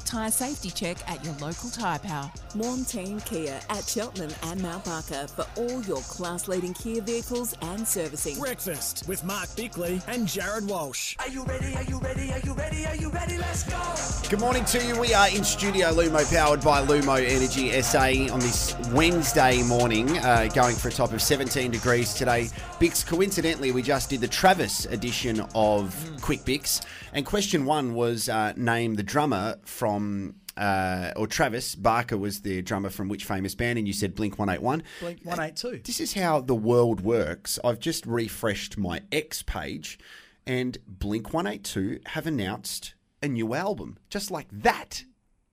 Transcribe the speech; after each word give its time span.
ultimate 0.00 0.20
tyre 0.20 0.30
safety 0.30 0.70
check 0.70 0.96
at 1.08 1.24
your 1.24 1.34
local 1.34 1.70
tyre 1.70 1.98
power. 1.98 2.30
Warm 2.54 2.84
Team 2.84 3.20
Kia 3.20 3.60
at 3.68 3.84
Cheltenham 3.84 4.30
and 4.44 4.62
Mount 4.62 4.84
Barker 4.84 5.26
for 5.28 5.46
all 5.56 5.82
your 5.82 6.00
class 6.02 6.48
leading 6.48 6.74
Kia 6.74 7.00
vehicles 7.00 7.54
and 7.62 7.86
servicing. 7.86 8.38
Breakfast 8.38 9.06
with 9.08 9.24
Mark 9.24 9.54
Bickley 9.56 10.00
and 10.08 10.26
Jared 10.26 10.66
Walsh. 10.66 11.16
Are 11.18 11.28
you 11.28 11.44
ready? 11.44 11.74
Are 11.74 11.84
you 11.84 11.98
ready? 12.00 12.32
Are 12.32 12.40
you 12.40 12.54
ready? 12.54 12.86
Are 12.86 12.96
you 12.96 13.10
ready? 13.10 13.38
Let's 13.38 13.64
go! 13.64 14.28
Good 14.28 14.40
morning 14.40 14.64
to 14.66 14.84
you. 14.84 14.98
We 15.00 15.14
are 15.14 15.28
in 15.28 15.44
studio 15.44 15.92
Lumo, 15.92 16.24
powered 16.34 16.62
by 16.62 16.84
Lumo 16.84 17.16
Energy 17.18 17.80
SA 17.82 18.32
on 18.32 18.40
this 18.40 18.76
Wednesday 18.92 19.62
morning, 19.62 20.18
uh, 20.18 20.48
going 20.54 20.76
for 20.76 20.88
a 20.88 20.92
top 20.92 21.12
of 21.12 21.22
17 21.22 21.70
degrees 21.70 22.14
today. 22.14 22.48
Bix, 22.80 23.06
coincidentally, 23.06 23.72
we 23.72 23.82
just 23.82 24.10
did 24.10 24.20
the 24.20 24.28
Travis 24.28 24.86
edition 24.86 25.40
of 25.54 25.94
Quick 26.20 26.40
Bix, 26.40 26.84
and 27.12 27.26
question 27.26 27.64
one 27.64 27.94
was 27.94 28.28
uh, 28.28 28.52
name 28.56 28.94
the 28.94 29.02
drummer 29.02 29.56
from. 29.64 30.36
Uh, 30.56 31.12
or 31.16 31.26
Travis 31.26 31.74
Barker 31.74 32.18
was 32.18 32.42
the 32.42 32.60
drummer 32.60 32.90
from 32.90 33.08
which 33.08 33.24
famous 33.24 33.54
band, 33.54 33.78
and 33.78 33.86
you 33.86 33.94
said 33.94 34.14
Blink 34.14 34.38
181. 34.38 34.82
Blink 35.00 35.20
182. 35.24 35.82
This 35.84 36.00
is 36.00 36.12
how 36.12 36.40
the 36.40 36.54
world 36.54 37.00
works. 37.00 37.58
I've 37.64 37.78
just 37.78 38.04
refreshed 38.04 38.76
my 38.76 39.00
X 39.10 39.42
page, 39.42 39.98
and 40.46 40.76
Blink 40.86 41.32
182 41.32 42.00
have 42.06 42.26
announced 42.26 42.94
a 43.22 43.28
new 43.28 43.54
album. 43.54 43.96
Just 44.10 44.30
like 44.30 44.48
that. 44.50 45.04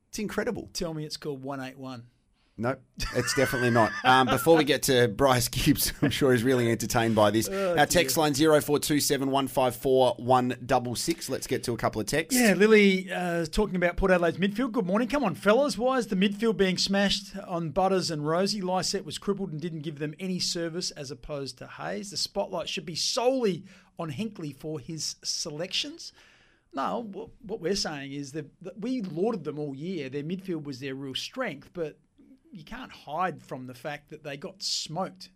It's 0.09 0.19
incredible. 0.19 0.69
Tell 0.73 0.93
me 0.93 1.05
it's 1.05 1.15
called 1.15 1.43
181. 1.43 2.03
Nope, 2.59 2.81
it's 3.15 3.35
definitely 3.35 3.69
not. 3.69 3.91
Um, 4.03 4.25
before 4.25 4.57
we 4.57 4.63
get 4.63 4.81
to 4.83 5.07
Bryce 5.07 5.47
Gibbs, 5.47 5.93
I'm 6.01 6.09
sure 6.09 6.31
he's 6.31 6.43
really 6.43 6.71
entertained 6.71 7.13
by 7.13 7.29
this. 7.29 7.47
Our 7.47 7.85
text 7.85 8.17
line 8.17 8.33
0427 8.33 9.29
154 9.29 10.15
166. 10.17 11.29
Let's 11.29 11.45
get 11.45 11.63
to 11.65 11.73
a 11.73 11.77
couple 11.77 12.01
of 12.01 12.07
texts. 12.07 12.39
Yeah, 12.39 12.53
Lily 12.55 13.11
uh, 13.13 13.45
talking 13.45 13.75
about 13.75 13.95
Port 13.95 14.11
Adelaide's 14.11 14.37
midfield. 14.39 14.71
Good 14.71 14.87
morning. 14.87 15.07
Come 15.07 15.23
on, 15.23 15.35
fellas. 15.35 15.77
Why 15.77 15.97
is 15.97 16.07
the 16.07 16.15
midfield 16.15 16.57
being 16.57 16.79
smashed 16.79 17.37
on 17.47 17.69
Butters 17.69 18.09
and 18.09 18.23
Rozee? 18.23 18.63
Lycett 18.63 19.05
was 19.05 19.19
crippled 19.19 19.51
and 19.51 19.61
didn't 19.61 19.81
give 19.81 19.99
them 19.99 20.15
any 20.19 20.39
service 20.39 20.89
as 20.91 21.11
opposed 21.11 21.59
to 21.59 21.67
Hayes. 21.67 22.09
The 22.09 22.17
spotlight 22.17 22.69
should 22.69 22.87
be 22.87 22.95
solely 22.95 23.65
on 23.99 24.11
Hinkley 24.11 24.55
for 24.55 24.79
his 24.79 25.17
selections. 25.23 26.11
No, 26.73 27.07
what- 27.43 27.61
we're 27.61 27.75
saying 27.75 28.13
is 28.13 28.31
that 28.31 28.47
we 28.79 29.01
lauded 29.01 29.43
them 29.43 29.59
all 29.59 29.75
year. 29.75 30.09
Their 30.09 30.23
midfield 30.23 30.63
was 30.63 30.79
their 30.79 30.95
real 30.95 31.15
strength, 31.15 31.69
but 31.73 31.99
you 32.51 32.63
can't 32.63 32.91
hide 32.91 33.41
from 33.41 33.67
the 33.67 33.73
fact 33.73 34.09
that 34.09 34.23
they 34.23 34.37
got 34.37 34.61
smoked. 34.61 35.29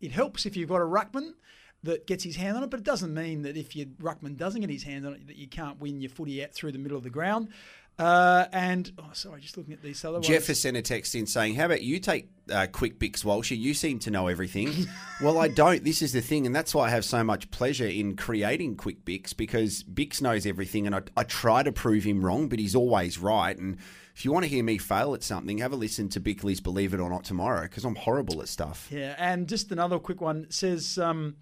It 0.00 0.12
helps 0.12 0.46
if 0.46 0.56
you've 0.56 0.68
got 0.68 0.80
a 0.80 0.84
ruckman 0.84 1.34
that 1.82 2.06
gets 2.06 2.24
his 2.24 2.36
hand 2.36 2.56
on 2.56 2.64
it, 2.64 2.70
but 2.70 2.80
it 2.80 2.84
doesn't 2.84 3.12
mean 3.12 3.42
that 3.42 3.56
if 3.56 3.76
your 3.76 3.86
ruckman 4.00 4.36
doesn't 4.36 4.60
get 4.60 4.70
his 4.70 4.82
hand 4.82 5.06
on 5.06 5.14
it, 5.14 5.26
that 5.26 5.36
you 5.36 5.46
can't 5.46 5.80
win 5.80 6.00
your 6.00 6.10
footy 6.10 6.42
out 6.42 6.52
through 6.52 6.72
the 6.72 6.78
middle 6.78 6.96
of 6.96 7.04
the 7.04 7.10
ground. 7.10 7.48
Uh, 7.96 8.46
and 8.52 8.90
oh, 8.98 9.10
sorry, 9.12 9.40
just 9.40 9.56
looking 9.56 9.72
at 9.72 9.82
these 9.82 10.04
other 10.04 10.14
ones. 10.14 10.26
Jeff 10.26 10.48
has 10.48 10.60
sent 10.60 10.76
a 10.76 10.82
text 10.82 11.14
in 11.14 11.26
saying, 11.26 11.54
How 11.54 11.66
about 11.66 11.82
you 11.82 12.00
take 12.00 12.28
uh, 12.50 12.66
Quick 12.72 12.98
Bix 12.98 13.24
Walshy? 13.24 13.56
You 13.56 13.72
seem 13.72 14.00
to 14.00 14.10
know 14.10 14.26
everything. 14.26 14.72
well, 15.22 15.38
I 15.38 15.46
don't. 15.48 15.84
This 15.84 16.02
is 16.02 16.12
the 16.12 16.20
thing. 16.20 16.44
And 16.44 16.54
that's 16.54 16.74
why 16.74 16.86
I 16.86 16.90
have 16.90 17.04
so 17.04 17.22
much 17.22 17.50
pleasure 17.52 17.86
in 17.86 18.16
creating 18.16 18.76
Quick 18.76 19.04
Bix 19.04 19.36
because 19.36 19.84
Bix 19.84 20.20
knows 20.20 20.44
everything. 20.44 20.86
And 20.86 20.96
I, 20.96 21.02
I 21.16 21.22
try 21.22 21.62
to 21.62 21.70
prove 21.70 22.02
him 22.02 22.24
wrong, 22.24 22.48
but 22.48 22.58
he's 22.58 22.74
always 22.74 23.18
right. 23.18 23.56
And 23.56 23.78
if 24.16 24.24
you 24.24 24.32
want 24.32 24.44
to 24.44 24.48
hear 24.48 24.64
me 24.64 24.78
fail 24.78 25.14
at 25.14 25.22
something, 25.22 25.58
have 25.58 25.72
a 25.72 25.76
listen 25.76 26.08
to 26.10 26.20
Bickley's 26.20 26.60
Believe 26.60 26.94
It 26.94 27.00
or 27.00 27.08
Not 27.08 27.22
tomorrow 27.22 27.62
because 27.62 27.84
I'm 27.84 27.96
horrible 27.96 28.42
at 28.42 28.48
stuff. 28.48 28.88
Yeah, 28.90 29.14
and 29.18 29.48
just 29.48 29.70
another 29.70 30.00
quick 30.00 30.20
one 30.20 30.46
says 30.50 30.98
um, 30.98 31.36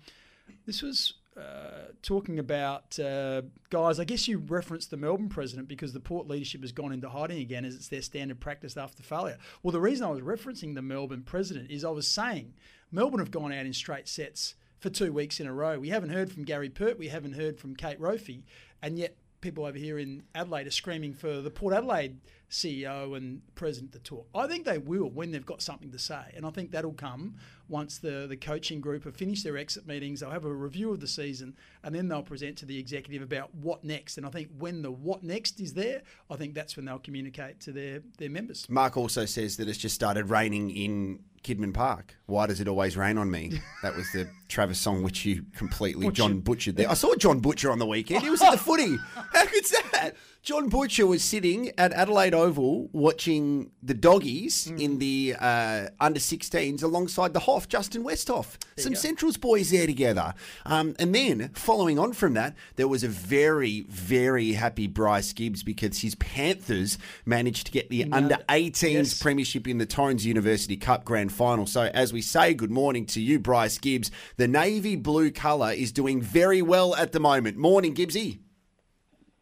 this 0.66 0.82
was 0.82 1.14
uh, 1.36 1.92
talking 2.02 2.38
about 2.38 2.98
uh, 2.98 3.42
guys. 3.70 3.98
I 3.98 4.04
guess 4.04 4.28
you 4.28 4.38
referenced 4.38 4.90
the 4.90 4.96
Melbourne 4.96 5.28
president 5.28 5.68
because 5.68 5.92
the 5.92 6.00
port 6.00 6.28
leadership 6.28 6.60
has 6.60 6.72
gone 6.72 6.92
into 6.92 7.08
hiding 7.08 7.38
again, 7.38 7.64
as 7.64 7.74
it's 7.74 7.88
their 7.88 8.02
standard 8.02 8.40
practice 8.40 8.76
after 8.76 9.02
failure. 9.02 9.38
Well, 9.62 9.72
the 9.72 9.80
reason 9.80 10.06
I 10.06 10.10
was 10.10 10.20
referencing 10.20 10.74
the 10.74 10.82
Melbourne 10.82 11.22
president 11.22 11.70
is 11.70 11.84
I 11.84 11.90
was 11.90 12.06
saying 12.06 12.54
Melbourne 12.90 13.20
have 13.20 13.30
gone 13.30 13.52
out 13.52 13.66
in 13.66 13.72
straight 13.72 14.08
sets 14.08 14.54
for 14.78 14.90
two 14.90 15.12
weeks 15.12 15.40
in 15.40 15.46
a 15.46 15.54
row. 15.54 15.78
We 15.78 15.88
haven't 15.88 16.10
heard 16.10 16.30
from 16.30 16.44
Gary 16.44 16.68
Pert, 16.68 16.98
we 16.98 17.08
haven't 17.08 17.34
heard 17.34 17.58
from 17.58 17.76
Kate 17.76 18.00
Roffey, 18.00 18.42
and 18.82 18.98
yet 18.98 19.16
people 19.40 19.64
over 19.64 19.78
here 19.78 19.98
in 19.98 20.24
Adelaide 20.34 20.66
are 20.66 20.70
screaming 20.72 21.14
for 21.14 21.40
the 21.40 21.50
Port 21.50 21.74
Adelaide 21.74 22.18
CEO 22.52 23.16
and 23.16 23.40
president 23.54 23.92
to 23.92 23.98
talk. 23.98 24.28
I 24.34 24.46
think 24.46 24.66
they 24.66 24.76
will 24.76 25.08
when 25.08 25.32
they've 25.32 25.44
got 25.44 25.62
something 25.62 25.90
to 25.90 25.98
say, 25.98 26.32
and 26.36 26.44
I 26.44 26.50
think 26.50 26.70
that'll 26.70 26.92
come 26.92 27.36
once 27.66 27.96
the 27.96 28.26
the 28.28 28.36
coaching 28.36 28.80
group 28.80 29.04
have 29.04 29.16
finished 29.16 29.42
their 29.42 29.56
exit 29.56 29.86
meetings. 29.86 30.20
They'll 30.20 30.30
have 30.30 30.44
a 30.44 30.54
review 30.54 30.92
of 30.92 31.00
the 31.00 31.08
season, 31.08 31.56
and 31.82 31.94
then 31.94 32.08
they'll 32.08 32.22
present 32.22 32.58
to 32.58 32.66
the 32.66 32.78
executive 32.78 33.22
about 33.22 33.54
what 33.54 33.82
next. 33.82 34.18
And 34.18 34.26
I 34.26 34.28
think 34.30 34.50
when 34.58 34.82
the 34.82 34.90
what 34.90 35.22
next 35.24 35.60
is 35.60 35.72
there, 35.72 36.02
I 36.30 36.36
think 36.36 36.52
that's 36.54 36.76
when 36.76 36.84
they'll 36.84 36.98
communicate 36.98 37.58
to 37.60 37.72
their 37.72 38.02
their 38.18 38.30
members. 38.30 38.68
Mark 38.68 38.98
also 38.98 39.24
says 39.24 39.56
that 39.56 39.66
it's 39.66 39.78
just 39.78 39.94
started 39.94 40.28
raining 40.28 40.70
in 40.70 41.20
Kidman 41.42 41.74
Park. 41.74 42.16
Why 42.26 42.46
does 42.46 42.60
it 42.60 42.68
always 42.68 42.96
rain 42.96 43.18
on 43.18 43.30
me? 43.30 43.60
That 43.82 43.96
was 43.96 44.12
the 44.12 44.28
Travis 44.46 44.78
song 44.78 45.02
which 45.02 45.24
you 45.24 45.44
completely 45.56 46.08
John 46.12 46.38
butchered 46.38 46.76
there. 46.76 46.88
I 46.88 46.94
saw 46.94 47.16
John 47.16 47.40
Butcher 47.40 47.68
on 47.68 47.80
the 47.80 47.86
weekend. 47.86 48.22
He 48.22 48.30
was 48.30 48.40
at 48.40 48.52
the 48.52 48.58
footy. 48.58 48.96
How 49.14 49.44
good's 49.44 49.70
that? 49.70 50.12
John 50.42 50.68
Butcher 50.68 51.04
was 51.04 51.24
sitting 51.24 51.72
at 51.78 51.92
Adelaide 51.92 52.32
Oval 52.46 52.88
watching 52.92 53.70
the 53.82 53.94
doggies 53.94 54.66
in 54.66 54.98
the 54.98 55.34
uh, 55.38 55.86
under 56.00 56.18
16s 56.18 56.82
alongside 56.82 57.32
the 57.34 57.40
Hoff, 57.40 57.68
Justin 57.68 58.02
Westhoff. 58.04 58.56
Some 58.76 58.94
Centrals 58.96 59.36
boys 59.36 59.70
there 59.70 59.86
together. 59.86 60.34
Um, 60.66 60.94
and 60.98 61.14
then 61.14 61.50
following 61.54 61.98
on 61.98 62.12
from 62.12 62.34
that, 62.34 62.56
there 62.76 62.88
was 62.88 63.04
a 63.04 63.08
very, 63.08 63.82
very 63.82 64.52
happy 64.52 64.86
Bryce 64.88 65.32
Gibbs 65.32 65.62
because 65.62 66.00
his 66.00 66.14
Panthers 66.16 66.98
managed 67.24 67.66
to 67.66 67.72
get 67.72 67.88
the 67.90 68.10
under 68.10 68.36
18s 68.48 68.92
Yes. 68.92 69.22
premiership 69.22 69.68
in 69.68 69.78
the 69.78 69.86
Torrens 69.86 70.26
University 70.26 70.76
Cup 70.76 71.04
Grand 71.04 71.32
Final. 71.32 71.66
So, 71.66 71.82
as 71.94 72.12
we 72.12 72.20
say 72.22 72.54
good 72.54 72.70
morning 72.72 73.06
to 73.06 73.20
you, 73.20 73.38
Bryce 73.38 73.78
Gibbs, 73.78 74.10
the 74.36 74.48
navy 74.48 74.96
blue 74.96 75.30
colour 75.30 75.70
is 75.72 75.92
doing 75.92 76.20
very 76.20 76.60
well 76.62 76.96
at 76.96 77.12
the 77.12 77.20
moment. 77.20 77.56
Morning, 77.56 77.94
Gibbsy. 77.94 78.40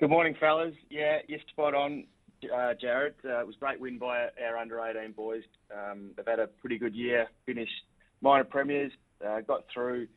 Good 0.01 0.11
morning, 0.11 0.35
fellas. 0.41 0.75
Yeah, 0.89 1.19
you're 1.29 1.41
spot 1.51 1.75
on, 1.75 2.05
uh, 2.55 2.75
Jared. 2.75 3.15
Uh, 3.25 3.41
it 3.41 3.47
was 3.47 3.57
a 3.57 3.59
great 3.59 3.81
win 3.81 3.99
by 3.99 4.29
our 4.47 4.57
under 4.59 4.81
18 4.81 5.13
boys. 5.13 5.43
Um, 5.73 6.11
they've 6.17 6.27
had 6.27 6.39
a 6.39 6.47
pretty 6.47 6.79
good 6.79 6.95
year, 6.95 7.29
finished 7.47 7.73
minor 8.21 8.45
premiers, 8.45 8.93
uh, 9.27 9.41
got 9.41 9.65
through 9.73 10.09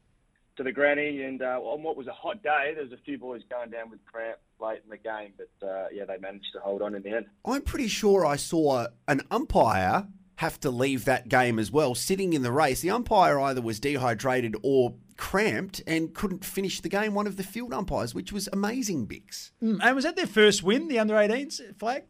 to 0.56 0.64
the 0.64 0.72
granny, 0.72 1.24
and 1.24 1.42
uh, 1.42 1.60
on 1.64 1.82
what 1.82 1.98
was 1.98 2.06
a 2.08 2.12
hot 2.12 2.44
day, 2.44 2.74
there 2.76 2.84
was 2.84 2.92
a 2.92 2.98
few 3.04 3.18
boys 3.18 3.42
going 3.50 3.72
down 3.72 3.90
with 3.90 4.00
cramp 4.06 4.38
late 4.60 4.82
in 4.84 4.90
the 4.90 4.98
game, 4.98 5.34
but 5.36 5.68
uh, 5.68 5.88
yeah, 5.92 6.06
they 6.06 6.18
managed 6.18 6.46
to 6.54 6.60
hold 6.60 6.82
on 6.82 6.94
in 6.94 7.02
the 7.02 7.10
end. 7.10 7.26
I'm 7.44 7.64
pretty 7.64 7.88
sure 7.88 8.24
I 8.26 8.36
saw 8.36 8.86
an 9.08 9.22
umpire 9.32 10.08
have 10.36 10.60
to 10.60 10.70
leave 10.70 11.06
that 11.06 11.28
game 11.30 11.58
as 11.58 11.72
well, 11.72 11.96
sitting 11.96 12.34
in 12.34 12.42
the 12.44 12.52
race. 12.52 12.82
The 12.82 12.90
umpire 12.92 13.40
either 13.40 13.62
was 13.62 13.80
dehydrated 13.80 14.56
or 14.62 14.94
cramped 15.18 15.82
and 15.88 16.14
couldn't 16.14 16.44
finish 16.44 16.82
the 16.82 16.90
game, 16.90 17.14
one 17.14 17.28
of 17.28 17.38
the 17.38 17.44
field 17.44 17.74
umpires, 17.74 18.14
which 18.14 18.32
was 18.32 18.50
amazing, 18.52 19.08
Bix. 19.08 19.52
Mm, 19.62 19.80
And 19.82 19.96
was 19.96 20.06
that 20.06 20.16
their 20.16 20.28
first 20.28 20.62
win, 20.64 20.88
the 20.88 21.00
under 21.00 21.16
18s 21.16 21.78
flag? 21.80 22.04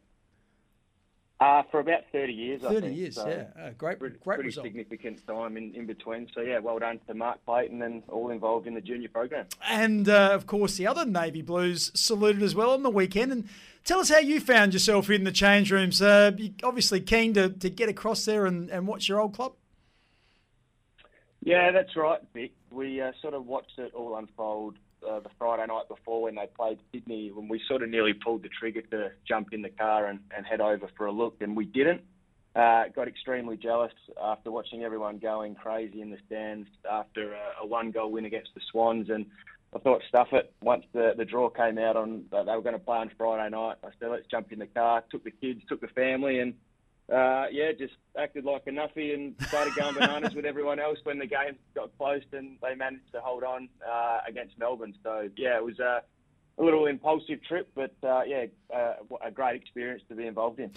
Uh, 1.44 1.62
for 1.72 1.82
about 1.82 2.04
30 2.14 2.32
years, 2.32 2.64
I 2.64 2.74
30 2.74 2.94
years, 2.94 3.16
so 3.16 3.28
yeah. 3.28 3.62
Uh, 3.62 3.72
great, 3.78 4.00
Pretty, 4.00 4.16
great 4.24 4.36
pretty 4.36 4.48
result. 4.48 4.66
significant 4.66 5.28
time 5.28 5.58
in, 5.58 5.76
in 5.76 5.86
between. 5.86 6.30
So, 6.34 6.40
yeah, 6.40 6.60
well 6.60 6.80
done 6.80 7.02
to 7.08 7.14
Mark 7.14 7.44
Clayton 7.46 7.82
and 7.82 8.02
all 8.08 8.30
involved 8.30 8.66
in 8.66 8.76
the 8.76 8.80
junior 8.80 9.10
program. 9.10 9.48
And 9.68 10.08
uh, 10.08 10.30
of 10.32 10.48
course, 10.48 10.78
the 10.78 10.88
other 10.88 11.04
Navy 11.04 11.42
Blues 11.42 11.92
saluted 11.96 12.42
as 12.44 12.56
well 12.56 12.70
on 12.72 12.84
the 12.84 12.90
weekend. 12.90 13.34
And 13.34 13.50
tell 13.84 14.00
us 14.00 14.08
how 14.08 14.20
you 14.20 14.40
found 14.40 14.72
yourself 14.72 15.10
in 15.10 15.26
the 15.26 15.34
change 15.34 15.70
rooms. 15.70 16.02
Uh, 16.02 16.32
you 16.38 16.54
obviously 16.64 17.02
keen 17.02 17.34
to, 17.34 17.50
to 17.50 17.70
get 17.70 17.90
across 17.90 18.24
there 18.24 18.46
and, 18.46 18.70
and 18.70 18.88
watch 18.88 19.10
your 19.10 19.20
old 19.20 19.34
club. 19.34 19.52
Yeah, 21.44 21.72
that's 21.72 21.94
right, 21.98 22.22
Vic. 22.34 22.54
We 22.72 23.02
uh, 23.02 23.12
sort 23.22 23.34
of 23.34 23.46
watched 23.46 23.80
it 23.80 23.94
all 23.94 24.16
unfold 24.16 24.78
uh, 25.10 25.20
the 25.20 25.30
Friday 25.38 25.66
night 25.68 25.88
before 25.88 26.24
when 26.24 26.36
they 26.36 26.48
played 26.56 26.80
Sydney, 26.92 27.32
when 27.32 27.48
we 27.48 27.62
sort 27.68 27.84
of 27.84 27.90
nearly 27.90 28.14
pulled 28.14 28.44
the 28.44 28.50
trigger 28.50 28.82
to 28.82 29.12
jump 29.28 29.50
in 29.52 29.62
the 29.62 29.70
car 29.70 30.08
and, 30.08 30.20
and 30.36 30.46
head 30.46 30.62
over 30.62 30.90
for 30.98 31.06
a 31.06 31.12
look, 31.12 31.36
and 31.42 31.56
we 31.56 31.66
didn't. 31.66 32.02
Uh, 32.56 32.84
got 32.96 33.08
extremely 33.08 33.58
jealous 33.58 33.94
after 34.22 34.52
watching 34.52 34.84
everyone 34.84 35.18
going 35.18 35.56
crazy 35.56 36.02
in 36.02 36.12
the 36.12 36.20
stands 36.28 36.68
after 36.92 37.34
a, 37.34 37.64
a 37.64 37.66
one-goal 37.66 38.12
win 38.12 38.26
against 38.26 38.52
the 38.54 38.62
Swans, 38.72 39.10
and 39.10 39.26
I 39.76 39.80
thought, 39.80 40.02
stuff 40.08 40.28
it. 40.34 40.54
Once 40.62 40.86
the, 40.94 41.14
the 41.18 41.26
draw 41.26 41.50
came 41.50 41.80
out 41.80 41.96
on 41.96 42.26
they 42.32 42.38
were 42.38 42.62
going 42.62 42.74
to 42.74 42.80
play 42.80 42.98
on 42.98 43.10
Friday 43.18 43.50
night, 43.50 43.78
I 43.84 43.90
said, 44.00 44.10
let's 44.12 44.28
jump 44.30 44.52
in 44.52 44.60
the 44.60 44.68
car. 44.68 45.04
Took 45.10 45.24
the 45.24 45.32
kids, 45.32 45.62
took 45.68 45.82
the 45.82 45.88
family, 45.88 46.40
and 46.40 46.54
uh, 47.12 47.46
yeah, 47.52 47.72
just 47.78 47.94
acted 48.18 48.46
like 48.46 48.64
a 48.68 48.70
nuffy 48.70 49.14
and 49.14 49.36
started 49.48 49.76
going 49.76 49.94
bananas 49.96 50.36
with 50.36 50.46
everyone 50.46 50.80
else 50.80 51.00
when 51.04 51.20
the 51.20 51.26
game 51.26 51.58
got 51.76 51.96
close 51.98 52.24
and 52.32 52.58
they 52.62 52.76
managed 52.76 53.12
to 53.14 53.20
hold 53.20 53.44
on 53.44 53.68
uh, 53.88 54.20
against 54.28 54.58
Melbourne. 54.58 54.94
So 55.04 55.30
yeah, 55.36 55.58
it 55.58 55.64
was 55.64 55.80
a 55.80 56.04
a 56.60 56.64
little 56.64 56.86
impulsive 56.86 57.44
trip, 57.44 57.70
but 57.74 57.94
uh, 58.04 58.22
yeah, 58.28 58.46
uh, 58.74 58.94
a 59.24 59.32
great 59.32 59.60
experience 59.60 60.04
to 60.08 60.16
be 60.16 60.28
involved 60.28 60.60
in. 60.60 60.72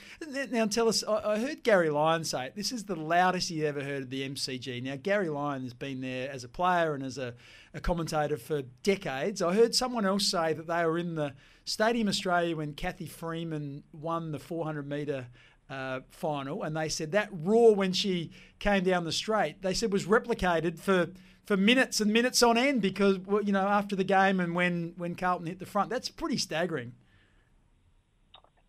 Now, 0.51 0.67
tell 0.67 0.89
us, 0.89 1.05
I 1.05 1.39
heard 1.39 1.63
Gary 1.63 1.91
Lyon 1.91 2.25
say 2.25 2.51
this 2.55 2.73
is 2.73 2.85
the 2.85 2.97
loudest 2.97 3.51
he 3.51 3.67
ever 3.67 3.83
heard 3.83 4.05
of 4.05 4.11
the 4.11 4.27
MCG. 4.27 4.83
Now, 4.83 4.97
Gary 4.97 5.29
Lyon 5.29 5.63
has 5.63 5.75
been 5.75 6.01
there 6.01 6.31
as 6.31 6.45
a 6.45 6.49
player 6.49 6.95
and 6.95 7.03
as 7.03 7.19
a, 7.19 7.35
a 7.75 7.81
commentator 7.81 8.39
for 8.39 8.63
decades. 8.83 9.43
I 9.43 9.55
heard 9.55 9.75
someone 9.75 10.07
else 10.07 10.27
say 10.27 10.55
that 10.55 10.67
they 10.67 10.85
were 10.87 10.97
in 10.97 11.15
the 11.15 11.35
Stadium 11.67 12.09
Australia 12.09 12.57
when 12.57 12.73
Cathy 12.73 13.07
Freeman 13.07 13.83
won 13.93 14.33
the 14.33 14.39
400 14.39 14.89
metre 14.89 15.27
uh, 15.69 16.01
final, 16.11 16.63
and 16.63 16.77
they 16.77 16.89
said 16.89 17.13
that 17.13 17.29
roar 17.33 17.75
when 17.75 17.93
she 17.93 18.31
came 18.59 18.85
down 18.85 19.05
the 19.05 19.13
straight, 19.13 19.63
they 19.63 19.75
said 19.75 19.93
was 19.93 20.07
replicated 20.07 20.79
for 20.79 21.09
for 21.45 21.57
minutes 21.57 22.01
and 22.01 22.13
minutes 22.13 22.43
on 22.43 22.59
end 22.59 22.83
because 22.83 23.19
you 23.45 23.53
know 23.53 23.67
after 23.67 23.95
the 23.97 24.05
game 24.05 24.41
and 24.41 24.55
when 24.55 24.95
when 24.97 25.15
Carlton 25.15 25.47
hit 25.47 25.59
the 25.59 25.67
front, 25.67 25.91
that's 25.91 26.09
pretty 26.09 26.37
staggering. 26.37 26.93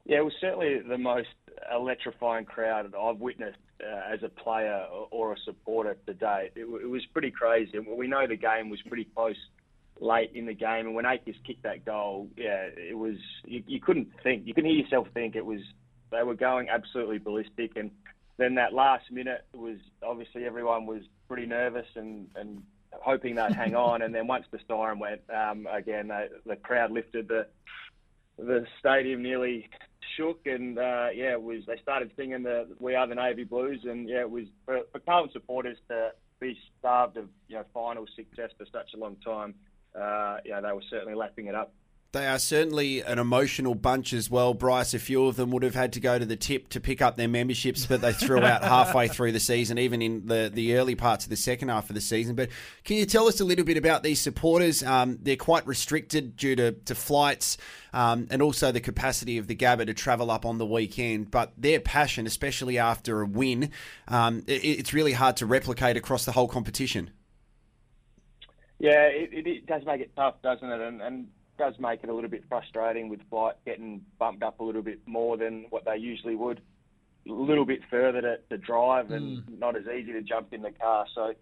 Yeah, 0.05 0.19
it 0.19 0.25
was 0.25 0.33
certainly 0.39 0.79
the 0.79 0.97
most 0.97 1.27
electrifying 1.71 2.45
crowd 2.45 2.93
I've 2.95 3.17
witnessed 3.17 3.57
uh, 3.83 4.13
as 4.13 4.23
a 4.23 4.29
player 4.29 4.85
or 5.11 5.33
a 5.33 5.37
supporter 5.43 5.97
to 6.05 6.13
date. 6.13 6.51
It, 6.55 6.61
it 6.61 6.89
was 6.89 7.05
pretty 7.07 7.31
crazy. 7.31 7.77
We 7.79 8.07
know 8.07 8.25
the 8.25 8.37
game 8.37 8.69
was 8.69 8.81
pretty 8.87 9.05
close 9.15 9.35
late 9.99 10.31
in 10.33 10.45
the 10.45 10.53
game, 10.53 10.85
and 10.85 10.95
when 10.95 11.05
Acres 11.05 11.35
kicked 11.45 11.63
that 11.63 11.83
goal, 11.83 12.29
yeah, 12.37 12.69
it 12.77 12.97
was 12.97 13.17
you, 13.45 13.63
you 13.67 13.79
couldn't 13.79 14.07
think, 14.23 14.47
you 14.47 14.53
couldn't 14.53 14.69
hear 14.69 14.79
yourself 14.79 15.07
think. 15.13 15.35
It 15.35 15.45
was 15.45 15.61
they 16.11 16.23
were 16.23 16.35
going 16.35 16.69
absolutely 16.69 17.17
ballistic, 17.17 17.75
and 17.75 17.91
then 18.37 18.55
that 18.55 18.73
last 18.73 19.11
minute 19.11 19.45
was 19.53 19.77
obviously 20.03 20.45
everyone 20.45 20.85
was 20.85 21.01
pretty 21.27 21.45
nervous 21.45 21.87
and, 21.95 22.27
and 22.35 22.63
hoping 22.91 23.35
they'd 23.35 23.53
hang 23.53 23.75
on. 23.87 24.01
And 24.01 24.13
then 24.13 24.27
once 24.27 24.45
the 24.51 24.59
siren 24.67 24.99
went, 24.99 25.21
um, 25.33 25.67
again, 25.71 26.07
they, 26.07 26.27
the 26.45 26.55
crowd 26.55 26.91
lifted 26.91 27.27
the 27.27 27.47
the 28.37 28.67
stadium 28.79 29.23
nearly 29.23 29.67
shook, 30.15 30.45
and 30.45 30.77
uh, 30.77 31.07
yeah, 31.13 31.31
it 31.31 31.41
was 31.41 31.63
they 31.65 31.77
started 31.81 32.11
singing 32.15 32.43
the 32.43 32.67
"We 32.79 32.95
Are 32.95 33.07
the 33.07 33.15
Navy 33.15 33.43
Blues," 33.43 33.81
and 33.83 34.07
yeah, 34.07 34.21
it 34.21 34.29
was 34.29 34.45
for, 34.65 34.81
for 34.91 34.99
Carlton 34.99 35.31
supporters 35.33 35.77
to 35.89 36.11
be 36.39 36.57
starved 36.79 37.17
of 37.17 37.29
you 37.47 37.55
know 37.55 37.63
final 37.73 38.05
success 38.15 38.51
for 38.57 38.65
such 38.71 38.93
a 38.93 38.97
long 38.97 39.15
time. 39.25 39.55
Uh, 39.95 40.37
yeah, 40.45 40.61
they 40.61 40.71
were 40.71 40.83
certainly 40.89 41.15
lapping 41.15 41.47
it 41.47 41.55
up. 41.55 41.73
They 42.13 42.25
are 42.25 42.39
certainly 42.39 43.01
an 43.01 43.19
emotional 43.19 43.75
bunch 43.75 44.13
as 44.13 44.31
well, 44.31 44.53
Bryce. 44.53 44.93
A 44.93 44.99
few 44.99 45.25
of 45.25 45.35
them 45.35 45.51
would 45.51 45.63
have 45.63 45.75
had 45.75 45.91
to 45.93 45.99
go 45.99 46.17
to 46.17 46.25
the 46.25 46.37
tip 46.37 46.69
to 46.69 46.79
pick 46.79 47.01
up 47.01 47.17
their 47.17 47.27
memberships, 47.27 47.85
but 47.85 47.99
they 47.99 48.13
threw 48.13 48.43
out 48.43 48.63
halfway 48.63 49.09
through 49.09 49.33
the 49.33 49.41
season, 49.41 49.77
even 49.77 50.01
in 50.01 50.25
the, 50.25 50.49
the 50.51 50.75
early 50.77 50.95
parts 50.95 51.25
of 51.25 51.29
the 51.29 51.35
second 51.35 51.67
half 51.67 51.89
of 51.89 51.95
the 51.95 52.01
season. 52.01 52.33
But 52.35 52.49
can 52.85 52.95
you 52.95 53.05
tell 53.05 53.27
us 53.27 53.41
a 53.41 53.45
little 53.45 53.65
bit 53.65 53.75
about 53.75 54.03
these 54.03 54.21
supporters? 54.21 54.83
Um, 54.83 55.19
they're 55.21 55.35
quite 55.35 55.67
restricted 55.67 56.37
due 56.37 56.55
to, 56.55 56.71
to 56.71 56.95
flights 56.95 57.57
um, 57.91 58.27
and 58.31 58.41
also 58.41 58.71
the 58.71 58.79
capacity 58.79 59.37
of 59.37 59.47
the 59.47 59.55
Gabba 59.55 59.85
to 59.87 59.93
travel 59.93 60.31
up 60.31 60.45
on 60.45 60.59
the 60.59 60.65
weekend. 60.65 61.29
But 61.29 61.51
their 61.57 61.81
passion, 61.81 62.25
especially 62.25 62.77
after 62.77 63.21
a 63.21 63.25
win, 63.25 63.71
um, 64.07 64.43
it, 64.47 64.63
it's 64.63 64.93
really 64.93 65.13
hard 65.13 65.35
to 65.37 65.45
replicate 65.45 65.97
across 65.97 66.23
the 66.23 66.31
whole 66.31 66.47
competition. 66.47 67.11
Yeah, 68.79 69.07
it, 69.07 69.29
it, 69.33 69.47
it, 69.47 69.65
does 69.65 69.83
make 69.85 70.01
it 70.01 70.11
tough, 70.15 70.35
doesn't 70.43 70.69
it? 70.69 70.79
And, 70.79 71.01
and 71.01 71.27
does 71.57 71.73
make 71.79 72.03
it 72.03 72.09
a 72.09 72.13
little 72.13 72.29
bit 72.29 72.43
frustrating 72.47 73.09
with 73.09 73.19
flight 73.29 73.55
getting 73.65 74.01
bumped 74.19 74.43
up 74.43 74.59
a 74.59 74.63
little 74.63 74.81
bit 74.81 74.99
more 75.05 75.37
than 75.37 75.65
what 75.69 75.85
they 75.85 75.97
usually 75.97 76.35
would. 76.35 76.61
A 77.27 77.31
little 77.31 77.65
bit 77.65 77.81
further 77.89 78.21
to, 78.21 78.37
to 78.49 78.57
drive 78.57 79.11
and 79.11 79.43
mm. 79.43 79.59
not 79.59 79.75
as 79.75 79.83
easy 79.87 80.13
to 80.13 80.21
jump 80.21 80.53
in 80.53 80.61
the 80.61 80.71
car. 80.71 81.05
So 81.13 81.33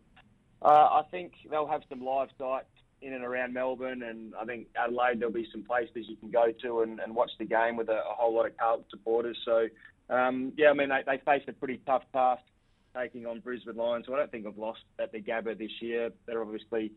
uh, 0.61 0.67
I 0.67 1.03
think 1.11 1.33
they'll 1.49 1.67
have 1.67 1.83
some 1.89 2.03
live 2.03 2.29
sites 2.37 2.65
in 3.01 3.13
and 3.13 3.23
around 3.23 3.53
Melbourne, 3.53 4.01
and 4.01 4.33
I 4.39 4.45
think 4.45 4.67
Adelaide 4.75 5.19
there'll 5.19 5.33
be 5.33 5.47
some 5.51 5.63
places 5.63 6.05
you 6.07 6.15
can 6.15 6.31
go 6.31 6.51
to 6.63 6.81
and, 6.81 6.99
and 6.99 7.13
watch 7.13 7.31
the 7.37 7.45
game 7.45 7.75
with 7.75 7.89
a, 7.89 7.99
a 7.99 8.15
whole 8.17 8.33
lot 8.33 8.47
of 8.47 8.57
Carlton 8.57 8.85
supporters. 8.89 9.37
So 9.45 9.67
um, 10.09 10.53
yeah, 10.57 10.69
I 10.69 10.73
mean 10.73 10.89
they, 10.89 11.03
they 11.05 11.21
face 11.23 11.43
a 11.47 11.53
pretty 11.53 11.81
tough 11.85 12.03
task 12.13 12.41
taking 12.95 13.25
on 13.25 13.41
Brisbane 13.41 13.75
Lions, 13.75 14.05
who 14.07 14.13
I 14.13 14.17
don't 14.17 14.31
think 14.31 14.45
have 14.45 14.57
lost 14.57 14.79
at 14.99 15.11
the 15.11 15.21
Gabba 15.21 15.57
this 15.57 15.81
year. 15.81 16.11
They're 16.25 16.41
obviously 16.41 16.93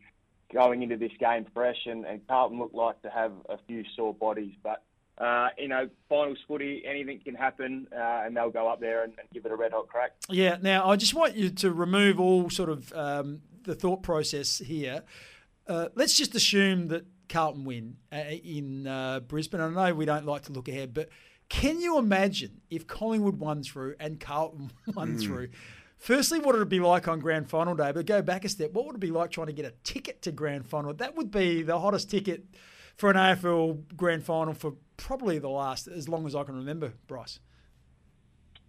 going 0.53 0.83
into 0.83 0.97
this 0.97 1.13
game 1.19 1.47
fresh, 1.55 1.87
and, 1.87 2.05
and 2.05 2.27
Carlton 2.27 2.59
look 2.59 2.73
like 2.73 3.01
to 3.03 3.11
have 3.11 3.33
a 3.49 3.59
few 3.67 3.85
sore 3.97 4.15
bodies. 4.15 4.55
But 4.63 4.83
uh, 5.19 5.49
you 5.59 5.69
know, 5.69 5.89
finals 6.09 6.39
footy, 6.47 6.83
anything 6.87 7.21
can 7.25 7.35
happen, 7.35 7.89
uh, 7.93 8.23
and 8.25 8.37
they'll 8.37 8.51
go 8.51 8.69
up 8.69 8.81
there 8.81 9.03
and, 9.03 9.13
and, 9.19 9.29
give 9.35 9.45
it 9.45 9.51
a 9.51 9.57
red 9.57 9.73
hot 9.73 9.89
crack. 9.89 10.13
Yeah. 10.29 10.59
Now, 10.63 10.89
I 10.89 10.97
just 10.97 11.13
want 11.13 11.35
you 11.35 11.51
to 11.51 11.73
remove 11.73 12.21
all 12.21 12.49
sort 12.51 12.71
of 12.71 12.93
um, 12.93 13.43
the 13.65 13.75
thought 13.75 14.03
process 14.03 14.59
here. 14.59 15.03
Uh, 15.67 15.89
let's 15.97 16.17
just 16.17 16.35
assume 16.37 16.89
that 16.89 17.05
Carlton 17.29 17.65
win 17.65 17.97
uh, 18.13 18.17
in 18.17 18.87
uh, 18.87 19.21
Brisbane. 19.21 19.61
I 19.61 19.69
know 19.69 19.95
we 19.95 20.05
don't 20.05 20.25
like 20.25 20.43
to 20.43 20.53
look 20.53 20.69
ahead, 20.69 20.95
but 20.95 21.09
can 21.49 21.81
you 21.81 21.99
imagine 21.99 22.61
if 22.71 22.87
Collingwood 22.87 23.39
won 23.39 23.63
through 23.63 23.97
and 23.99 24.21
Carlton 24.21 24.71
won 24.95 25.17
mm. 25.17 25.23
through? 25.23 25.49
Firstly, 25.99 26.39
what 26.39 26.55
would 26.55 26.63
it 26.63 26.69
be 26.69 26.81
like 26.81 27.09
on 27.09 27.19
grand 27.19 27.51
final 27.51 27.75
day? 27.75 27.91
But 27.93 28.07
go 28.07 28.23
back 28.23 28.45
a 28.45 28.49
step. 28.49 28.73
What 28.73 28.87
would 28.87 28.95
it 28.97 29.01
be 29.01 29.11
like 29.11 29.31
trying 29.31 29.49
to 29.49 29.53
get 29.53 29.65
a 29.65 29.73
ticket 29.83 30.23
to 30.23 30.33
grand 30.33 30.67
final? 30.67 30.95
That 30.95 31.17
would 31.17 31.31
be 31.31 31.63
the 31.63 31.81
hottest 31.81 32.11
ticket 32.11 32.45
for 32.97 33.11
an 33.11 33.17
AFL 33.17 33.97
grand 33.97 34.25
final 34.25 34.55
for 34.55 34.75
probably 34.97 35.39
the 35.39 35.49
last, 35.49 35.89
as 35.89 36.09
long 36.09 36.27
as 36.27 36.35
I 36.35 36.45
can 36.45 36.57
remember, 36.57 36.93
Bryce. 37.09 37.41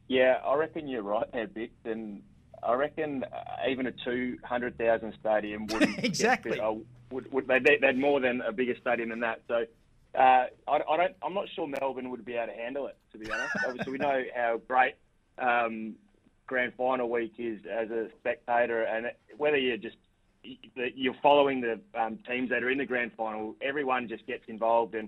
Yeah, 0.07 0.39
I 0.43 0.55
reckon 0.55 0.87
you're 0.87 1.03
right 1.03 1.31
there, 1.31 1.47
Vic. 1.47 1.71
And 1.85 2.23
I 2.63 2.73
reckon 2.73 3.23
uh, 3.23 3.69
even 3.69 3.85
a 3.85 3.91
200,000 3.91 5.13
stadium 5.19 5.67
wouldn't 5.71 6.03
exactly. 6.03 6.57
Get, 6.57 6.77
would, 7.11 7.31
would, 7.31 7.47
they'd, 7.47 7.79
they'd 7.81 7.97
more 7.97 8.19
than 8.19 8.41
a 8.41 8.51
bigger 8.51 8.75
stadium 8.81 9.09
than 9.09 9.19
that. 9.19 9.41
So 9.47 9.65
uh, 10.15 10.19
I, 10.19 10.49
I, 10.67 10.97
don't. 10.97 11.15
I'm 11.23 11.33
not 11.35 11.45
sure 11.55 11.67
Melbourne 11.67 12.09
would 12.09 12.25
be 12.25 12.33
able 12.33 12.53
to 12.53 12.59
handle 12.59 12.87
it. 12.87 12.97
To 13.11 13.19
be 13.19 13.29
honest, 13.31 13.51
obviously 13.67 13.91
we 13.91 13.97
know 13.99 14.23
how 14.35 14.59
great 14.67 14.95
um, 15.37 15.95
grand 16.49 16.73
final 16.75 17.09
week 17.09 17.33
is 17.37 17.59
as 17.71 17.89
a 17.91 18.07
spectator, 18.19 18.81
and 18.83 19.05
whether 19.37 19.55
you're 19.55 19.77
just 19.77 19.95
you're 20.95 21.15
following 21.21 21.61
the 21.61 21.79
um, 21.99 22.17
teams 22.27 22.49
that 22.49 22.63
are 22.63 22.71
in 22.71 22.79
the 22.79 22.85
grand 22.85 23.11
final, 23.15 23.55
everyone 23.61 24.09
just 24.09 24.25
gets 24.25 24.43
involved, 24.47 24.95
and 24.95 25.07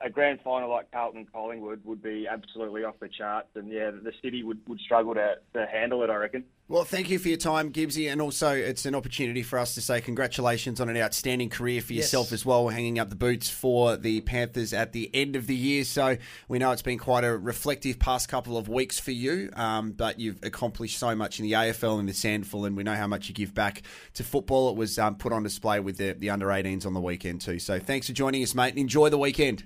a 0.00 0.08
grand 0.08 0.40
final 0.42 0.70
like 0.70 0.90
Carlton 0.90 1.26
Collingwood 1.30 1.84
would 1.84 2.02
be 2.02 2.26
absolutely 2.26 2.84
off 2.84 2.94
the 3.00 3.08
charts, 3.08 3.48
and 3.54 3.70
yeah, 3.70 3.90
the 3.90 4.12
city 4.22 4.42
would, 4.42 4.58
would 4.66 4.80
struggle 4.80 5.14
to, 5.14 5.34
to 5.52 5.66
handle 5.66 6.02
it, 6.02 6.10
I 6.10 6.16
reckon. 6.16 6.44
Well, 6.70 6.84
thank 6.84 7.10
you 7.10 7.18
for 7.18 7.26
your 7.26 7.36
time, 7.36 7.72
Gibbsy, 7.72 8.12
and 8.12 8.22
also 8.22 8.54
it's 8.54 8.86
an 8.86 8.94
opportunity 8.94 9.42
for 9.42 9.58
us 9.58 9.74
to 9.74 9.80
say 9.80 10.00
congratulations 10.00 10.80
on 10.80 10.88
an 10.88 10.96
outstanding 10.96 11.50
career 11.50 11.80
for 11.80 11.94
yourself 11.94 12.26
yes. 12.26 12.32
as 12.34 12.46
well, 12.46 12.68
hanging 12.68 13.00
up 13.00 13.10
the 13.10 13.16
boots 13.16 13.50
for 13.50 13.96
the 13.96 14.20
Panthers 14.20 14.72
at 14.72 14.92
the 14.92 15.10
end 15.12 15.34
of 15.34 15.48
the 15.48 15.56
year. 15.56 15.82
So 15.82 16.16
we 16.46 16.60
know 16.60 16.70
it's 16.70 16.80
been 16.80 17.00
quite 17.00 17.24
a 17.24 17.36
reflective 17.36 17.98
past 17.98 18.28
couple 18.28 18.56
of 18.56 18.68
weeks 18.68 19.00
for 19.00 19.10
you, 19.10 19.50
um, 19.54 19.90
but 19.90 20.20
you've 20.20 20.38
accomplished 20.44 20.96
so 20.96 21.12
much 21.16 21.40
in 21.40 21.44
the 21.44 21.54
AFL 21.54 21.98
and 21.98 22.08
the 22.08 22.12
SANFL, 22.12 22.68
and 22.68 22.76
we 22.76 22.84
know 22.84 22.94
how 22.94 23.08
much 23.08 23.28
you 23.28 23.34
give 23.34 23.52
back 23.52 23.82
to 24.14 24.22
football. 24.22 24.70
It 24.70 24.76
was 24.76 24.96
um, 24.96 25.16
put 25.16 25.32
on 25.32 25.42
display 25.42 25.80
with 25.80 25.96
the, 25.96 26.12
the 26.12 26.30
under 26.30 26.46
18s 26.46 26.86
on 26.86 26.94
the 26.94 27.00
weekend 27.00 27.40
too. 27.40 27.58
So 27.58 27.80
thanks 27.80 28.06
for 28.06 28.12
joining 28.12 28.44
us, 28.44 28.54
mate, 28.54 28.68
and 28.68 28.78
enjoy 28.78 29.08
the 29.08 29.18
weekend. 29.18 29.64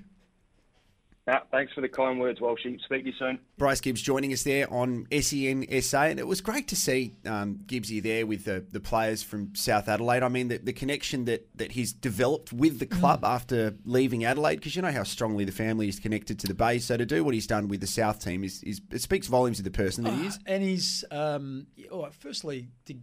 No, 1.27 1.39
thanks 1.51 1.73
for 1.73 1.81
the 1.81 1.89
kind 1.89 2.19
words, 2.19 2.39
Walshy. 2.39 2.79
Speak 2.81 3.01
to 3.01 3.09
you 3.09 3.13
soon. 3.17 3.39
Bryce 3.57 3.81
Gibbs 3.81 3.99
joining 3.99 4.31
us 4.31 4.43
there 4.43 4.71
on 4.71 5.07
SEN 5.11 5.65
SA, 5.81 6.03
and 6.03 6.19
it 6.19 6.27
was 6.27 6.39
great 6.39 6.67
to 6.67 6.75
see 6.75 7.15
um, 7.25 7.61
Gibbsy 7.65 8.01
there 8.01 8.27
with 8.27 8.45
the, 8.45 8.63
the 8.71 8.79
players 8.79 9.23
from 9.23 9.55
South 9.55 9.87
Adelaide. 9.87 10.21
I 10.21 10.27
mean, 10.27 10.49
the, 10.49 10.59
the 10.59 10.73
connection 10.73 11.25
that, 11.25 11.47
that 11.57 11.71
he's 11.71 11.93
developed 11.93 12.53
with 12.53 12.77
the 12.77 12.85
club 12.85 13.21
mm. 13.21 13.27
after 13.27 13.75
leaving 13.85 14.23
Adelaide, 14.23 14.57
because 14.57 14.75
you 14.75 14.83
know 14.83 14.91
how 14.91 15.01
strongly 15.01 15.45
the 15.45 15.51
family 15.51 15.87
is 15.87 15.99
connected 15.99 16.37
to 16.39 16.47
the 16.47 16.53
Bay. 16.53 16.77
So 16.77 16.95
to 16.95 17.07
do 17.07 17.23
what 17.23 17.33
he's 17.33 17.47
done 17.47 17.69
with 17.69 17.81
the 17.81 17.87
South 17.87 18.23
team 18.23 18.43
is, 18.43 18.61
is 18.61 18.81
it 18.91 19.01
speaks 19.01 19.25
volumes 19.25 19.57
of 19.57 19.65
the 19.65 19.71
person 19.71 20.03
that 20.03 20.13
he 20.13 20.27
is. 20.27 20.37
And 20.45 20.61
he's, 20.61 21.03
um, 21.09 21.65
oh, 21.91 22.07
firstly, 22.19 22.67
to 22.85 22.93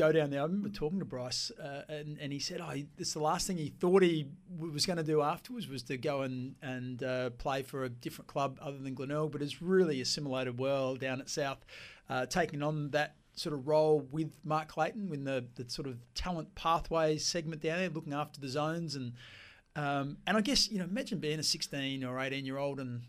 go 0.00 0.12
down 0.12 0.30
there. 0.30 0.40
I 0.40 0.44
remember 0.44 0.70
talking 0.70 0.98
to 0.98 1.04
Bryce, 1.04 1.50
uh, 1.62 1.82
and, 1.88 2.18
and 2.18 2.32
he 2.32 2.38
said, 2.38 2.60
"Oh, 2.60 2.72
this 2.96 3.12
the 3.12 3.20
last 3.20 3.46
thing 3.46 3.58
he 3.58 3.68
thought 3.68 4.02
he 4.02 4.26
was 4.58 4.86
going 4.86 4.96
to 4.96 5.02
do 5.02 5.20
afterwards 5.20 5.68
was 5.68 5.82
to 5.84 5.98
go 5.98 6.22
and 6.22 6.54
and 6.62 7.02
uh, 7.02 7.30
play 7.30 7.62
for 7.62 7.84
a 7.84 7.88
different 7.88 8.28
club 8.28 8.58
other 8.62 8.78
than 8.78 8.94
Glenelg, 8.94 9.30
but 9.30 9.42
it's 9.42 9.60
really 9.60 10.00
assimilated 10.00 10.58
well 10.58 10.96
down 10.96 11.20
at 11.20 11.28
South, 11.28 11.64
uh, 12.08 12.26
taking 12.26 12.62
on 12.62 12.90
that." 12.90 13.14
Sort 13.32 13.54
of 13.54 13.68
role 13.68 14.00
with 14.10 14.32
Mark 14.44 14.68
Clayton 14.68 15.14
in 15.14 15.24
the, 15.24 15.46
the 15.54 15.70
sort 15.70 15.86
of 15.86 15.96
talent 16.14 16.54
pathways 16.56 17.24
segment 17.24 17.62
down 17.62 17.78
there, 17.78 17.88
looking 17.88 18.12
after 18.12 18.38
the 18.38 18.48
zones 18.48 18.96
and 18.96 19.12
um, 19.76 20.18
and 20.26 20.36
I 20.36 20.40
guess 20.40 20.68
you 20.70 20.78
know 20.78 20.84
imagine 20.84 21.20
being 21.20 21.38
a 21.38 21.42
16 21.42 22.04
or 22.04 22.20
18 22.20 22.44
year 22.44 22.58
old 22.58 22.80
and 22.80 23.02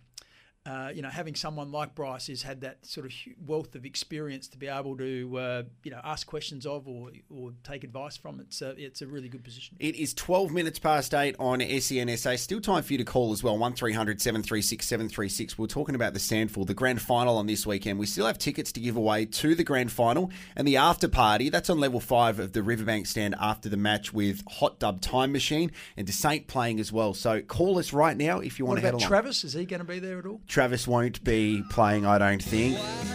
uh, 0.64 0.92
you 0.94 1.02
know, 1.02 1.10
having 1.10 1.34
someone 1.34 1.72
like 1.72 1.96
Bryce 1.96 2.28
who's 2.28 2.44
had 2.44 2.62
that 2.62 2.86
sort 2.86 3.08
of 3.08 3.12
wealth 3.44 3.74
of 3.74 3.84
experience 3.84 4.48
to 4.50 4.60
be 4.60 4.68
able 4.68 4.96
to, 4.98 5.38
uh, 5.38 5.64
you 5.84 5.90
know, 5.90 6.00
ask 6.04 6.28
questions 6.28 6.68
of 6.68 6.88
or 6.88 7.10
or 7.32 7.52
take 7.64 7.84
advice 7.84 8.16
from, 8.16 8.40
it's 8.40 8.62
a, 8.62 8.70
it's 8.78 9.02
a 9.02 9.08
really 9.08 9.28
good 9.28 9.44
position. 9.44 9.76
It 9.80 9.96
is 9.96 10.14
12 10.14 10.52
minutes 10.52 10.78
past 10.78 11.16
8 11.16 11.36
on 11.40 11.62
SENSA. 11.62 12.38
Still 12.38 12.62
time 12.62 12.84
for 12.84 12.94
you 12.94 13.00
to 13.00 13.04
call 13.04 13.32
as 13.32 13.42
well. 13.42 13.58
1300 13.58 14.22
736 14.22 14.86
736. 14.86 15.58
We're 15.58 15.66
talking 15.66 15.96
about 15.96 16.14
the 16.14 16.20
SANFL, 16.20 16.68
the 16.68 16.76
grand 16.76 17.02
final 17.02 17.38
on 17.38 17.48
this 17.48 17.66
weekend. 17.66 17.98
We 17.98 18.06
still 18.06 18.28
have 18.28 18.38
tickets 18.38 18.72
to 18.74 18.80
give 18.80 18.96
away 18.96 19.26
to 19.26 19.56
the 19.56 19.64
grand 19.64 19.92
final 19.92 20.30
and 20.56 20.68
the 20.68 20.78
after 20.78 21.08
party. 21.08 21.50
That's 21.50 21.72
on 21.72 21.80
level 21.80 22.00
5 22.00 22.40
of 22.40 22.54
the 22.54 22.62
Riverbank 22.62 23.08
stand 23.08 23.34
after 23.40 23.68
the 23.68 23.78
match 23.78 24.14
with 24.14 24.44
Hot 24.48 24.78
Dub 24.78 25.02
Time 25.02 25.32
Machine 25.32 25.72
and 25.98 26.08
DeSaint 26.08 26.46
playing 26.46 26.80
as 26.80 26.92
well. 26.92 27.16
So 27.16 27.42
call 27.42 27.80
us 27.80 27.94
right 27.94 28.16
now 28.16 28.40
if 28.42 28.60
you 28.60 28.66
want 28.66 28.78
What 28.78 28.82
to 28.82 28.86
head 28.86 28.94
about 28.94 29.02
along. 29.02 29.10
Travis? 29.10 29.44
Is 29.44 29.54
he 29.54 29.66
going 29.66 29.80
to 29.80 29.88
be 29.88 29.98
there 29.98 30.20
at 30.20 30.28
all? 30.28 30.40
Travis 30.52 30.86
won't 30.86 31.24
be 31.24 31.64
playing, 31.70 32.06
I 32.06 32.18
don't 32.18 32.44
think. 32.44 32.78
I'm 32.78 33.08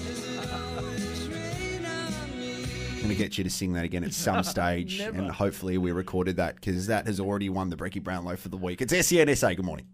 going 2.97 3.09
to 3.11 3.15
get 3.15 3.37
you 3.37 3.45
to 3.45 3.51
sing 3.51 3.75
that 3.75 3.85
again 3.85 4.05
at 4.05 4.15
some 4.15 4.43
stage, 4.43 5.01
Never. 5.01 5.19
and 5.19 5.31
hopefully 5.31 5.77
we 5.77 5.93
recorded 5.93 6.37
that 6.37 6.55
because 6.55 6.87
that 6.87 7.07
has 7.07 7.21
already 7.21 7.51
won 7.51 7.69
the 7.69 7.77
Brecky 7.77 8.03
Brownlow 8.03 8.37
for 8.37 8.49
the 8.49 8.57
week. 8.57 8.81
It's 8.81 8.91
SENSA. 8.91 9.55
Good 9.55 9.67
morning. 9.67 9.87